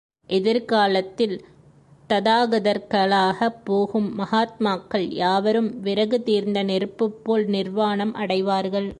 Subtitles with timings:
[0.29, 1.35] எதிர்காலத்தில்
[2.09, 8.89] ததாகதர்களாகப் போகும் மகாத்மாக்கள் யாவரும் விறகு தீர்ந்த நெருப்புப்போல் நிர்வாணம் அடைவார்கள்.